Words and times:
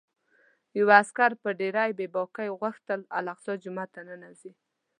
یوه 0.79 0.93
عسکر 1.01 1.31
په 1.43 1.49
ډېرې 1.59 1.89
بې 1.97 2.07
باکۍ 2.15 2.49
غوښتل 2.59 2.99
الاقصی 3.17 3.53
جومات 3.63 3.89
ته 3.95 4.01
ننوځي. 4.07 4.51